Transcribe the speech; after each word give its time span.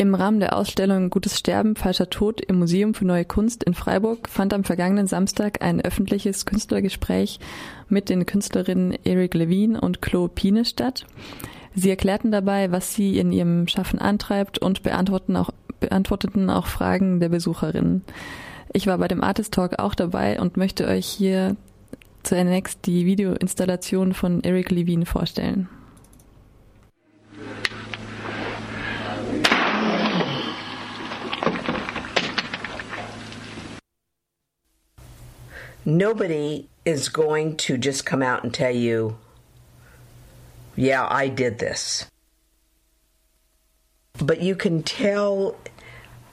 Im 0.00 0.14
Rahmen 0.14 0.40
der 0.40 0.56
Ausstellung 0.56 1.10
Gutes 1.10 1.38
Sterben, 1.38 1.76
falscher 1.76 2.08
Tod 2.08 2.40
im 2.40 2.58
Museum 2.58 2.94
für 2.94 3.04
Neue 3.04 3.26
Kunst 3.26 3.62
in 3.62 3.74
Freiburg 3.74 4.30
fand 4.30 4.54
am 4.54 4.64
vergangenen 4.64 5.06
Samstag 5.06 5.60
ein 5.60 5.78
öffentliches 5.78 6.46
Künstlergespräch 6.46 7.38
mit 7.90 8.08
den 8.08 8.24
Künstlerinnen 8.24 8.96
Eric 9.04 9.34
Levine 9.34 9.78
und 9.78 10.00
Chloe 10.00 10.30
Pine 10.30 10.64
statt. 10.64 11.04
Sie 11.74 11.90
erklärten 11.90 12.32
dabei, 12.32 12.72
was 12.72 12.94
sie 12.94 13.18
in 13.18 13.30
ihrem 13.30 13.68
Schaffen 13.68 13.98
antreibt 13.98 14.58
und 14.58 14.82
beantworteten 14.82 15.36
auch, 15.36 15.50
beantworteten 15.80 16.48
auch 16.48 16.66
Fragen 16.66 17.20
der 17.20 17.28
Besucherinnen. 17.28 18.02
Ich 18.72 18.86
war 18.86 18.96
bei 18.96 19.06
dem 19.06 19.22
Artist 19.22 19.52
Talk 19.52 19.80
auch 19.80 19.94
dabei 19.94 20.40
und 20.40 20.56
möchte 20.56 20.88
euch 20.88 21.04
hier 21.04 21.56
zunächst 22.22 22.86
die 22.86 23.04
Videoinstallation 23.04 24.14
von 24.14 24.42
Eric 24.44 24.70
Levine 24.70 25.04
vorstellen. 25.04 25.68
Nobody 35.98 36.68
is 36.84 37.08
going 37.08 37.56
to 37.56 37.76
just 37.76 38.06
come 38.06 38.22
out 38.22 38.44
and 38.44 38.52
tell 38.52 38.74
you, 38.74 39.18
yeah, 40.76 41.06
I 41.08 41.28
did 41.28 41.58
this. 41.58 42.06
But 44.18 44.42
you 44.42 44.54
can 44.54 44.82
tell 44.82 45.56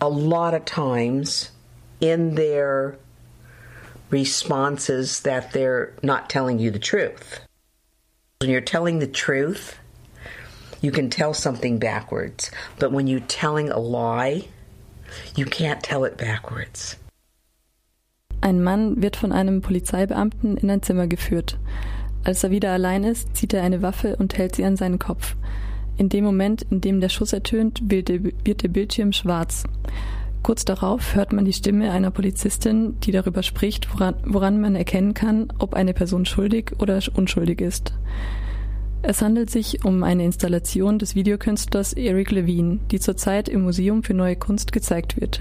a 0.00 0.08
lot 0.08 0.54
of 0.54 0.64
times 0.64 1.50
in 2.00 2.34
their 2.34 2.98
responses 4.10 5.20
that 5.20 5.52
they're 5.52 5.94
not 6.02 6.28
telling 6.30 6.58
you 6.58 6.70
the 6.70 6.78
truth. 6.78 7.40
When 8.40 8.50
you're 8.50 8.60
telling 8.60 8.98
the 8.98 9.06
truth, 9.06 9.78
you 10.80 10.92
can 10.92 11.08
tell 11.08 11.32
something 11.32 11.78
backwards. 11.78 12.50
But 12.78 12.92
when 12.92 13.06
you're 13.06 13.20
telling 13.20 13.70
a 13.70 13.78
lie, 13.78 14.48
you 15.34 15.46
can't 15.46 15.82
tell 15.82 16.04
it 16.04 16.18
backwards. 16.18 16.96
Ein 18.44 18.62
Mann 18.62 19.00
wird 19.00 19.16
von 19.16 19.32
einem 19.32 19.62
Polizeibeamten 19.62 20.58
in 20.58 20.68
ein 20.68 20.82
Zimmer 20.82 21.06
geführt. 21.06 21.56
Als 22.24 22.44
er 22.44 22.50
wieder 22.50 22.72
allein 22.72 23.02
ist, 23.02 23.34
zieht 23.34 23.54
er 23.54 23.62
eine 23.62 23.80
Waffe 23.80 24.16
und 24.16 24.36
hält 24.36 24.54
sie 24.54 24.66
an 24.66 24.76
seinen 24.76 24.98
Kopf. 24.98 25.34
In 25.96 26.10
dem 26.10 26.24
Moment, 26.24 26.60
in 26.68 26.82
dem 26.82 27.00
der 27.00 27.08
Schuss 27.08 27.32
ertönt, 27.32 27.80
wird 27.84 28.10
der 28.10 28.68
Bildschirm 28.68 29.14
schwarz. 29.14 29.64
Kurz 30.42 30.66
darauf 30.66 31.14
hört 31.14 31.32
man 31.32 31.46
die 31.46 31.54
Stimme 31.54 31.90
einer 31.90 32.10
Polizistin, 32.10 33.00
die 33.00 33.12
darüber 33.12 33.42
spricht, 33.42 33.90
woran, 33.94 34.16
woran 34.26 34.60
man 34.60 34.76
erkennen 34.76 35.14
kann, 35.14 35.50
ob 35.58 35.72
eine 35.72 35.94
Person 35.94 36.26
schuldig 36.26 36.72
oder 36.80 37.00
unschuldig 37.14 37.62
ist. 37.62 37.94
Es 39.00 39.22
handelt 39.22 39.48
sich 39.48 39.86
um 39.86 40.02
eine 40.02 40.22
Installation 40.22 40.98
des 40.98 41.14
Videokünstlers 41.14 41.94
Eric 41.94 42.30
Levine, 42.30 42.80
die 42.90 43.00
zurzeit 43.00 43.48
im 43.48 43.62
Museum 43.62 44.02
für 44.02 44.12
Neue 44.12 44.36
Kunst 44.36 44.70
gezeigt 44.70 45.18
wird. 45.18 45.40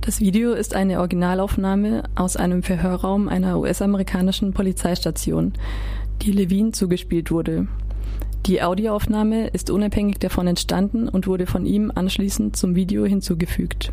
Das 0.00 0.20
Video 0.20 0.52
ist 0.52 0.74
eine 0.74 0.98
Originalaufnahme 0.98 2.02
aus 2.14 2.36
einem 2.36 2.62
Verhörraum 2.62 3.28
einer 3.28 3.58
US-amerikanischen 3.58 4.52
Polizeistation, 4.52 5.52
die 6.22 6.32
Levine 6.32 6.72
zugespielt 6.72 7.30
wurde. 7.30 7.68
Die 8.46 8.62
Audioaufnahme 8.62 9.46
ist 9.48 9.70
unabhängig 9.70 10.18
davon 10.18 10.48
entstanden 10.48 11.08
und 11.08 11.28
wurde 11.28 11.46
von 11.46 11.64
ihm 11.64 11.92
anschließend 11.94 12.56
zum 12.56 12.74
Video 12.74 13.04
hinzugefügt. 13.04 13.92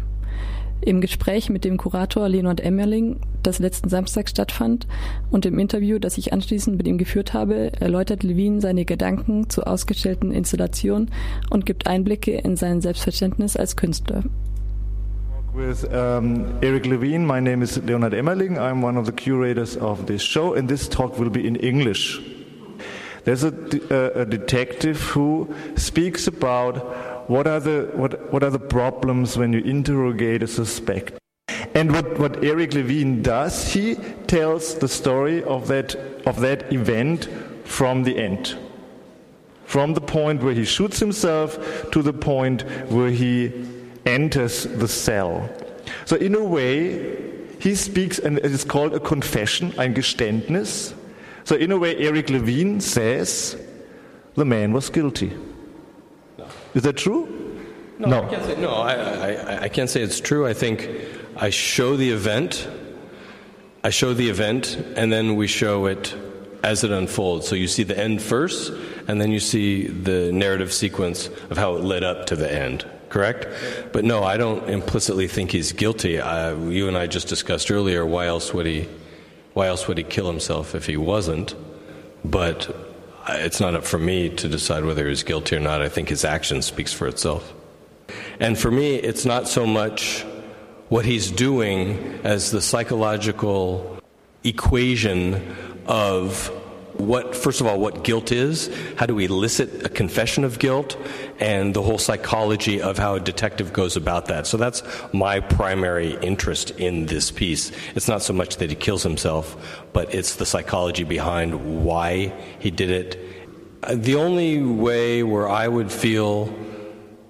Im 0.82 1.02
Gespräch 1.02 1.50
mit 1.50 1.66
dem 1.66 1.78
Kurator 1.78 2.30
Leonard 2.30 2.62
Emmerling, 2.62 3.20
das 3.44 3.60
letzten 3.60 3.90
Samstag 3.90 4.30
stattfand, 4.30 4.88
und 5.30 5.46
im 5.46 5.60
Interview, 5.60 6.00
das 6.00 6.18
ich 6.18 6.32
anschließend 6.32 6.78
mit 6.78 6.88
ihm 6.88 6.98
geführt 6.98 7.34
habe, 7.34 7.74
erläutert 7.80 8.24
Levine 8.24 8.62
seine 8.62 8.86
Gedanken 8.86 9.50
zur 9.50 9.68
ausgestellten 9.68 10.32
Installation 10.32 11.12
und 11.50 11.66
gibt 11.66 11.86
Einblicke 11.86 12.32
in 12.32 12.56
sein 12.56 12.82
Selbstverständnis 12.82 13.58
als 13.58 13.76
Künstler. 13.76 14.24
With 15.60 15.94
um, 15.94 16.58
Erik 16.64 16.86
Levine, 16.86 17.26
my 17.26 17.42
name 17.42 17.62
is 17.62 17.78
Leonard 17.84 18.14
Emmerling. 18.14 18.58
I'm 18.58 18.82
one 18.82 18.96
of 18.96 19.06
the 19.06 19.12
curators 19.12 19.76
of 19.76 20.06
this 20.08 20.22
show, 20.22 20.54
and 20.54 20.70
this 20.70 20.88
talk 20.88 21.20
will 21.20 21.30
be 21.30 21.46
in 21.46 21.58
English. 21.58 22.18
There's 23.26 23.44
a, 23.44 23.54
a, 23.90 24.22
a 24.22 24.26
detective 24.26 25.02
who 25.02 25.54
speaks 25.76 26.28
about 26.28 27.30
what 27.30 27.46
are 27.46 27.60
the 27.60 27.92
what, 27.94 28.32
what 28.32 28.42
are 28.42 28.50
the 28.50 28.58
problems 28.58 29.38
when 29.38 29.52
you 29.52 29.60
interrogate 29.60 30.44
a 30.44 30.48
suspect. 30.48 31.20
And 31.74 31.92
what, 31.92 32.18
what 32.18 32.42
Erik 32.42 32.74
Levine 32.74 33.22
does, 33.22 33.74
he 33.74 33.96
tells 34.28 34.76
the 34.76 34.88
story 34.88 35.44
of 35.44 35.68
that 35.68 35.94
of 36.26 36.40
that 36.40 36.72
event 36.72 37.28
from 37.66 38.04
the 38.04 38.18
end. 38.18 38.56
From 39.66 39.94
the 39.94 40.02
point 40.02 40.42
where 40.42 40.54
he 40.54 40.64
shoots 40.64 41.00
himself 41.00 41.92
to 41.92 42.02
the 42.02 42.14
point 42.14 42.62
where 42.90 43.12
he 43.12 43.79
enters 44.10 44.64
the 44.64 44.88
cell. 44.88 45.50
So, 46.06 46.16
in 46.16 46.36
a 46.36 46.44
way, 46.44 47.18
he 47.60 47.76
speaks, 47.76 48.20
and 48.20 48.38
it 48.40 48.46
is 48.46 48.64
called 48.64 48.94
a 48.94 49.00
confession, 49.00 49.74
ein 49.78 49.94
Geständnis. 49.94 50.94
So, 51.44 51.56
in 51.56 51.72
a 51.72 51.78
way, 51.78 51.98
Erik 51.98 52.30
Levine 52.30 52.82
says 52.82 53.58
the 54.36 54.46
man 54.46 54.74
was 54.74 54.90
guilty. 54.90 55.34
No. 56.38 56.48
Is 56.74 56.84
that 56.84 56.98
true? 56.98 57.28
No, 58.00 58.08
no. 58.08 58.24
I 58.24 58.30
can't 58.30 58.46
say, 58.46 58.62
no 58.62 58.72
I, 58.72 58.94
I, 58.94 59.62
I 59.64 59.70
can't 59.70 59.90
say 59.90 60.02
it's 60.02 60.20
true. 60.20 60.48
I 60.48 60.54
think 60.54 60.90
I 61.36 61.50
show 61.50 61.98
the 61.98 62.12
event, 62.12 62.68
I 63.84 63.90
show 63.90 64.14
the 64.14 64.30
event, 64.30 64.76
and 64.96 65.12
then 65.12 65.36
we 65.36 65.48
show 65.48 65.86
it 65.86 66.16
as 66.64 66.84
it 66.84 66.92
unfolds. 66.92 67.48
So 67.48 67.56
you 67.56 67.68
see 67.68 67.84
the 67.84 67.98
end 67.98 68.22
first, 68.22 68.72
and 69.08 69.20
then 69.20 69.32
you 69.32 69.40
see 69.40 69.88
the 69.88 70.32
narrative 70.32 70.72
sequence 70.72 71.30
of 71.50 71.58
how 71.58 71.76
it 71.76 71.84
led 71.84 72.04
up 72.04 72.26
to 72.28 72.36
the 72.36 72.52
end 72.52 72.86
correct? 73.10 73.48
But 73.92 74.06
no, 74.06 74.24
I 74.24 74.38
don't 74.38 74.70
implicitly 74.70 75.28
think 75.28 75.52
he's 75.52 75.72
guilty. 75.72 76.20
Uh, 76.20 76.56
you 76.56 76.88
and 76.88 76.98
I 76.98 77.08
just 77.08 77.28
discussed 77.28 77.72
earlier. 77.72 78.06
Why 78.06 78.28
else 78.28 78.54
would 78.54 78.66
he? 78.66 78.88
Why 79.54 79.68
else 79.68 79.88
would 79.88 79.98
he 79.98 80.04
kill 80.04 80.28
himself 80.28 80.76
if 80.76 80.86
he 80.86 80.96
wasn't? 80.96 81.56
But 82.24 82.76
it's 83.28 83.60
not 83.60 83.76
up 83.76 83.84
for 83.84 83.98
me 83.98 84.30
to 84.30 84.48
decide 84.48 84.86
whether 84.86 85.08
he's 85.08 85.24
guilty 85.24 85.56
or 85.56 85.60
not. 85.60 85.82
I 85.82 85.90
think 85.90 86.10
his 86.10 86.24
action 86.24 86.62
speaks 86.62 86.94
for 86.94 87.08
itself. 87.08 87.54
And 88.40 88.58
for 88.58 88.72
me, 88.72 88.96
it's 88.96 89.26
not 89.26 89.48
so 89.48 89.66
much 89.66 90.26
what 90.90 91.06
he's 91.06 91.30
doing 91.30 92.20
as 92.24 92.52
the 92.52 92.62
psychological 92.62 94.00
equation 94.44 95.56
of 95.86 96.52
what, 97.00 97.34
first 97.34 97.62
of 97.62 97.68
all, 97.68 97.80
what 97.80 98.04
guilt 98.04 98.32
is, 98.32 98.70
how 98.98 99.06
do 99.06 99.16
we 99.16 99.26
elicit 99.26 99.86
a 99.86 99.90
confession 99.90 100.44
of 100.44 100.60
guilt, 100.60 100.98
and 101.40 101.74
the 101.74 101.82
whole 101.82 101.98
psychology 101.98 102.82
of 102.82 102.98
how 102.98 103.16
a 103.16 103.20
detective 103.22 103.72
goes 103.72 103.96
about 103.96 104.26
that. 104.26 104.46
So 104.46 104.58
that's 104.58 104.84
my 105.14 105.40
primary 105.40 106.18
interest 106.22 106.72
in 106.72 107.06
this 107.06 107.32
piece. 107.32 107.72
It's 107.96 108.10
not 108.10 108.22
so 108.22 108.34
much 108.34 108.58
that 108.58 108.70
he 108.70 108.76
kills 108.76 109.02
himself, 109.02 109.86
but 109.94 110.14
it's 110.14 110.36
the 110.36 110.46
psychology 110.46 111.06
behind 111.06 111.84
why 111.86 112.34
he 112.60 112.70
did 112.70 112.92
it. 112.92 113.20
Uh, 113.82 113.96
the 113.96 114.16
only 114.16 114.62
way 114.62 115.24
where 115.24 115.48
I 115.48 115.70
would 115.70 115.92
feel 115.92 116.54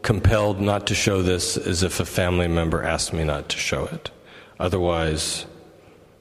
compelled 0.02 0.60
not 0.60 0.88
to 0.88 0.96
show 0.96 1.22
this 1.22 1.58
is 1.58 1.84
if 1.84 2.00
a 2.00 2.06
family 2.06 2.48
member 2.48 2.84
asked 2.84 3.14
me 3.14 3.24
not 3.24 3.50
to 3.50 3.58
show 3.58 3.86
it. 3.86 4.10
Otherwise, 4.60 5.46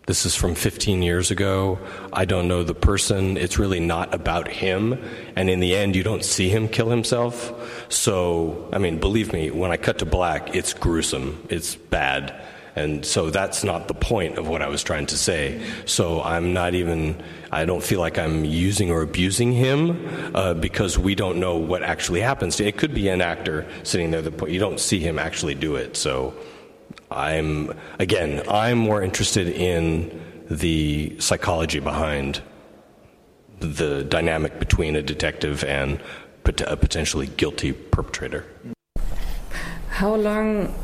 this 0.08 0.24
is 0.24 0.34
from 0.34 0.54
15 0.54 1.02
years 1.02 1.30
ago. 1.30 1.78
I 2.14 2.24
don't 2.24 2.48
know 2.48 2.64
the 2.64 2.74
person. 2.74 3.36
It's 3.36 3.58
really 3.58 3.78
not 3.78 4.14
about 4.14 4.48
him. 4.48 4.98
And 5.36 5.50
in 5.50 5.60
the 5.60 5.76
end, 5.76 5.94
you 5.94 6.02
don't 6.02 6.24
see 6.24 6.48
him 6.48 6.66
kill 6.66 6.88
himself. 6.88 7.52
So, 7.90 8.70
I 8.72 8.78
mean, 8.78 9.00
believe 9.00 9.34
me, 9.34 9.50
when 9.50 9.70
I 9.70 9.76
cut 9.76 9.98
to 9.98 10.06
black, 10.06 10.56
it's 10.56 10.72
gruesome. 10.72 11.46
It's 11.50 11.76
bad. 11.76 12.34
And 12.74 13.04
so 13.04 13.28
that's 13.28 13.64
not 13.64 13.86
the 13.86 13.92
point 13.92 14.38
of 14.38 14.48
what 14.48 14.62
I 14.62 14.68
was 14.68 14.82
trying 14.82 15.04
to 15.06 15.18
say. 15.18 15.60
So 15.84 16.22
I'm 16.22 16.54
not 16.54 16.72
even, 16.74 17.22
I 17.52 17.66
don't 17.66 17.82
feel 17.82 18.00
like 18.00 18.16
I'm 18.18 18.46
using 18.46 18.90
or 18.90 19.02
abusing 19.02 19.52
him 19.52 20.34
uh, 20.34 20.54
because 20.54 20.98
we 20.98 21.16
don't 21.16 21.38
know 21.38 21.58
what 21.58 21.82
actually 21.82 22.22
happens. 22.22 22.58
It 22.60 22.78
could 22.78 22.94
be 22.94 23.08
an 23.08 23.20
actor 23.20 23.66
sitting 23.82 24.10
there, 24.10 24.22
that 24.22 24.48
you 24.48 24.58
don't 24.58 24.80
see 24.80 25.00
him 25.00 25.18
actually 25.18 25.54
do 25.54 25.76
it. 25.76 25.98
So 25.98 26.32
I'm, 27.10 27.72
again, 27.98 28.42
I'm 28.48 28.78
more 28.78 29.02
interested 29.02 29.48
in 29.48 30.20
the 30.50 31.18
psychology 31.20 31.80
behind 31.80 32.42
the 33.60 34.04
dynamic 34.04 34.58
between 34.58 34.96
a 34.96 35.02
detective 35.02 35.64
and 35.64 36.00
a 36.66 36.76
potentially 36.76 37.26
guilty 37.26 37.72
perpetrator. 37.72 38.46
How 39.90 40.14
long 40.14 40.74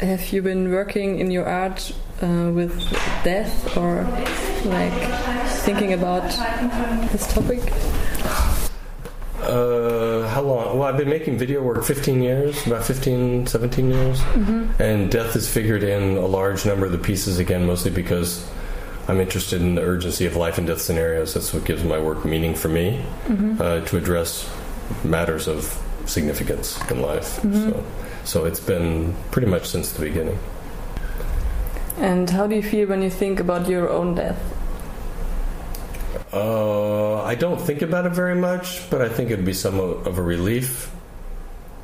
have 0.00 0.32
you 0.32 0.42
been 0.42 0.70
working 0.70 1.18
in 1.20 1.30
your 1.30 1.46
art 1.46 1.92
uh, 2.22 2.50
with 2.52 2.78
death 3.24 3.76
or 3.76 4.02
like 4.64 4.92
thinking 5.64 5.92
about 5.92 6.24
this 7.10 7.32
topic? 7.32 7.60
Uh, 9.40 9.83
how 10.34 10.42
long? 10.42 10.78
Well, 10.78 10.88
I've 10.88 10.96
been 10.96 11.08
making 11.08 11.38
video 11.38 11.62
work 11.62 11.84
15 11.84 12.20
years, 12.20 12.66
about 12.66 12.84
15, 12.84 13.46
17 13.46 13.90
years. 13.90 14.20
Mm-hmm. 14.20 14.82
And 14.82 15.10
death 15.10 15.36
is 15.36 15.48
figured 15.48 15.84
in 15.84 16.16
a 16.16 16.26
large 16.26 16.66
number 16.66 16.84
of 16.84 16.92
the 16.92 16.98
pieces, 16.98 17.38
again, 17.38 17.66
mostly 17.66 17.92
because 17.92 18.46
I'm 19.06 19.20
interested 19.20 19.62
in 19.62 19.76
the 19.76 19.82
urgency 19.82 20.26
of 20.26 20.34
life 20.34 20.58
and 20.58 20.66
death 20.66 20.80
scenarios. 20.80 21.34
That's 21.34 21.54
what 21.54 21.64
gives 21.64 21.84
my 21.84 22.00
work 22.00 22.24
meaning 22.24 22.54
for 22.54 22.68
me, 22.68 23.04
mm-hmm. 23.26 23.62
uh, 23.62 23.80
to 23.82 23.96
address 23.96 24.50
matters 25.04 25.46
of 25.46 25.80
significance 26.06 26.78
in 26.90 27.00
life. 27.00 27.40
So, 27.40 27.84
so 28.24 28.44
it's 28.44 28.60
been 28.60 29.14
pretty 29.30 29.46
much 29.48 29.66
since 29.66 29.92
the 29.92 30.04
beginning. 30.04 30.38
And 31.96 32.28
how 32.28 32.48
do 32.48 32.56
you 32.56 32.62
feel 32.62 32.88
when 32.88 33.02
you 33.02 33.10
think 33.10 33.38
about 33.38 33.68
your 33.68 33.88
own 33.88 34.16
death? 34.16 34.40
Uh, 36.34 37.22
I 37.22 37.36
don't 37.36 37.60
think 37.60 37.82
about 37.82 38.06
it 38.06 38.12
very 38.12 38.34
much, 38.34 38.90
but 38.90 39.00
I 39.00 39.08
think 39.08 39.30
it'd 39.30 39.44
be 39.44 39.52
somewhat 39.52 40.04
of 40.08 40.18
a 40.18 40.22
relief. 40.22 40.90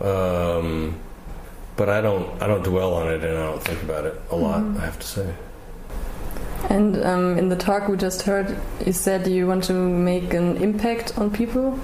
Um, 0.01 0.99
but 1.77 1.89
I 1.89 2.01
don't 2.01 2.43
I 2.43 2.49
don't 2.49 2.65
dwell 2.65 2.95
on 2.95 3.09
it 3.09 3.23
and 3.23 3.39
I 3.39 3.43
don't 3.45 3.63
think 3.63 3.83
about 3.83 4.07
it 4.07 4.21
a 4.31 4.37
lot. 4.37 4.61
I 4.79 4.85
have 4.85 4.99
to 4.99 5.07
say. 5.07 5.35
And 6.69 7.03
um, 7.05 7.39
in 7.39 7.49
the 7.49 7.57
talk 7.57 7.89
we 7.89 7.97
just 7.97 8.23
heard, 8.23 8.59
you 8.85 8.93
said 8.93 9.27
you 9.27 9.47
want 9.47 9.65
to 9.65 9.73
make 9.73 10.35
an 10.35 10.57
impact 10.57 11.17
on 11.17 11.31
people. 11.31 11.79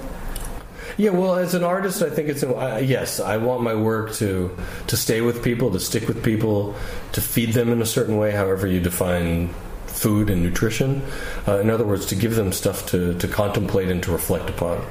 Yeah, 0.97 1.11
well, 1.11 1.35
as 1.35 1.53
an 1.53 1.63
artist, 1.63 2.01
I 2.01 2.09
think 2.09 2.27
it's 2.27 2.43
uh, 2.43 2.81
yes. 2.83 3.19
I 3.19 3.37
want 3.37 3.61
my 3.61 3.75
work 3.75 4.13
to 4.15 4.55
to 4.87 4.97
stay 4.97 5.21
with 5.21 5.41
people, 5.41 5.71
to 5.71 5.79
stick 5.79 6.07
with 6.07 6.21
people, 6.21 6.75
to 7.13 7.21
feed 7.21 7.53
them 7.53 7.71
in 7.71 7.81
a 7.81 7.85
certain 7.85 8.17
way, 8.17 8.31
however 8.31 8.67
you 8.67 8.81
define 8.81 9.53
food 9.97 10.29
and 10.29 10.43
nutrition. 10.43 11.01
Uh, 11.47 11.59
in 11.59 11.69
other 11.69 11.85
words, 11.85 12.05
to 12.05 12.15
give 12.15 12.35
them 12.35 12.51
stuff 12.51 12.85
to, 12.87 13.13
to 13.15 13.27
contemplate 13.27 13.89
and 13.89 14.03
to 14.03 14.11
reflect 14.11 14.49
upon, 14.49 14.85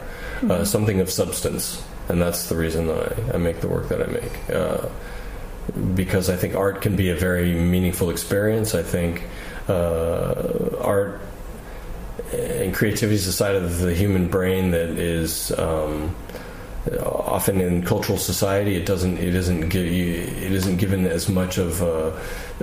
uh, 0.50 0.64
something 0.64 1.00
of 1.00 1.10
substance. 1.10 1.82
And 2.08 2.20
that's 2.20 2.48
the 2.48 2.56
reason 2.56 2.86
that 2.88 3.12
I, 3.12 3.34
I 3.34 3.36
make 3.38 3.60
the 3.60 3.68
work 3.68 3.88
that 3.88 4.02
I 4.02 4.06
make. 4.06 4.50
Uh, 4.50 4.88
because 5.94 6.30
I 6.30 6.36
think 6.36 6.54
art 6.54 6.80
can 6.82 6.96
be 6.96 7.10
a 7.10 7.16
very 7.16 7.54
meaningful 7.54 8.10
experience. 8.10 8.74
I 8.74 8.82
think 8.82 9.24
uh, 9.68 10.76
art 10.80 11.20
and 12.32 12.74
creativity 12.74 13.16
is 13.16 13.26
a 13.26 13.32
side 13.32 13.56
of 13.56 13.78
the 13.80 13.94
human 13.94 14.28
brain 14.28 14.70
that 14.72 14.90
is 14.90 15.52
um, 15.58 16.14
often 17.02 17.60
in 17.60 17.82
cultural 17.82 18.18
society 18.18 18.76
it 18.76 18.86
doesn't 18.86 19.18
it 19.18 19.34
isn't 19.34 19.74
it 19.74 20.52
isn't 20.52 20.76
given 20.76 21.06
as 21.06 21.28
much 21.28 21.58
of 21.58 21.82
uh, 21.82 22.12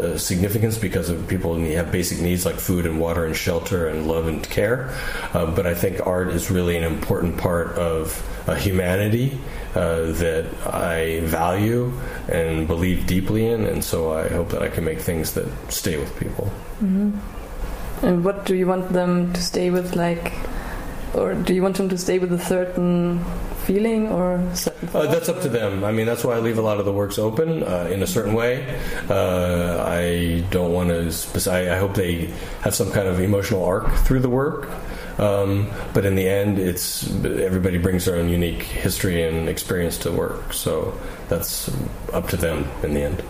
uh, 0.02 0.18
significance 0.18 0.78
because 0.78 1.10
of 1.10 1.28
people 1.28 1.60
have 1.60 1.92
basic 1.92 2.20
needs 2.20 2.46
like 2.46 2.56
food 2.56 2.86
and 2.86 3.00
water 3.00 3.26
and 3.26 3.36
shelter 3.36 3.88
and 3.88 4.08
love 4.08 4.28
and 4.28 4.50
care. 4.50 4.90
Uh, 5.34 5.46
but 5.46 5.68
I 5.68 5.76
think 5.76 6.06
art 6.06 6.30
is 6.30 6.50
really 6.50 6.78
an 6.78 6.84
important 6.84 7.38
part 7.38 7.78
of 7.78 8.20
humanity 8.58 9.38
uh, 9.76 10.12
that 10.14 10.46
I 10.66 11.22
value 11.22 11.94
and 12.28 12.68
believe 12.68 13.06
deeply 13.08 13.48
in, 13.48 13.66
and 13.66 13.84
so 13.84 14.14
I 14.14 14.28
hope 14.30 14.50
that 14.50 14.62
I 14.62 14.70
can 14.70 14.84
make 14.84 15.00
things 15.00 15.34
that 15.34 15.48
stay 15.72 15.98
with 15.98 16.18
people. 16.20 16.52
And 18.02 18.24
what 18.26 18.46
do 18.46 18.56
you 18.56 18.68
want 18.68 18.92
them 18.92 19.32
to 19.34 19.42
stay 19.42 19.70
with, 19.70 19.96
like, 19.96 20.34
or 21.14 21.34
do 21.34 21.54
you 21.54 21.62
want 21.62 21.78
them 21.78 21.90
to 21.90 21.98
stay 21.98 22.20
with 22.20 22.32
a 22.34 22.40
certain 22.40 23.24
feeling 23.66 24.08
or 24.10 24.38
Uh, 24.94 25.08
that's 25.08 25.30
up 25.30 25.42
to 25.42 25.50
them. 25.50 25.84
I 25.84 25.92
mean, 25.92 26.06
that's 26.06 26.24
why 26.24 26.36
I 26.36 26.40
leave 26.40 26.58
a 26.58 26.62
lot 26.62 26.80
of 26.80 26.86
the 26.86 26.92
works 26.92 27.18
open 27.18 27.64
uh, 27.64 27.88
in 27.92 28.04
a 28.04 28.08
certain 28.08 28.34
way. 28.34 28.80
Uh, 29.10 29.84
I 29.88 30.44
don't 30.52 30.74
want 30.74 30.90
to. 30.90 31.52
I, 31.52 31.76
I 31.76 31.78
hope 31.78 31.96
they 31.96 32.34
have 32.62 32.76
some 32.76 32.92
kind 32.92 33.08
of 33.08 33.20
emotional 33.20 33.64
arc 33.64 33.90
through 34.06 34.20
the 34.20 34.30
work. 34.30 34.70
Um, 35.18 35.70
but 35.94 36.06
in 36.06 36.16
the 36.16 36.28
end, 36.28 36.58
it's 36.58 37.08
everybody 37.24 37.78
brings 37.78 38.06
their 38.06 38.18
own 38.18 38.30
unique 38.30 38.64
history 38.64 39.24
and 39.24 39.48
experience 39.48 39.98
to 40.00 40.12
work. 40.12 40.54
So 40.54 41.00
that's 41.30 41.70
up 42.12 42.28
to 42.30 42.38
them 42.38 42.68
in 42.84 42.94
the 42.94 43.04
end. 43.04 43.24